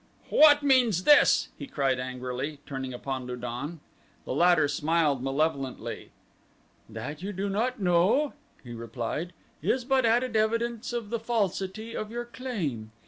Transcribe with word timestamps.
"What 0.31 0.63
means 0.63 1.03
this?" 1.03 1.49
he 1.59 1.67
cried 1.67 1.99
angrily, 1.99 2.57
turning 2.65 2.91
upon 2.91 3.27
Lu 3.27 3.35
don. 3.35 3.81
The 4.25 4.33
latter 4.33 4.67
smiled 4.67 5.21
malevolently. 5.21 6.09
"That 6.89 7.21
you 7.21 7.31
do 7.31 7.47
not 7.49 7.79
know," 7.79 8.33
he 8.63 8.73
replied, 8.73 9.31
"is 9.61 9.85
but 9.85 10.03
added 10.03 10.35
evidence 10.35 10.91
of 10.91 11.11
the 11.11 11.19
falsity 11.19 11.95
of 11.95 12.09
your 12.09 12.25
claim. 12.25 12.89